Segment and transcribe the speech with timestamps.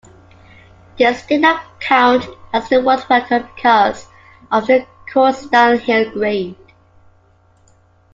[0.97, 4.07] This did not count as the world record because
[4.51, 6.55] of the course's downhill grade.